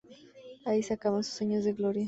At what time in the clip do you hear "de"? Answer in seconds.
1.63-1.73